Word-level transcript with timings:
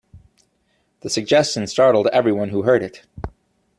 The 1.01 1.11
suggestion 1.11 1.67
startled 1.67 2.07
every 2.07 2.31
one 2.31 2.49
who 2.49 2.63
heard 2.63 2.81
it. 2.81 3.03